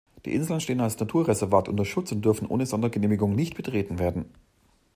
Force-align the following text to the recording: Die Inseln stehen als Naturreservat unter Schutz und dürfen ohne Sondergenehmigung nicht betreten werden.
Die 0.25 0.33
Inseln 0.33 0.59
stehen 0.61 0.81
als 0.81 0.97
Naturreservat 0.97 1.69
unter 1.69 1.85
Schutz 1.85 2.11
und 2.11 2.25
dürfen 2.25 2.47
ohne 2.47 2.65
Sondergenehmigung 2.65 3.35
nicht 3.35 3.53
betreten 3.53 3.99
werden. 3.99 4.25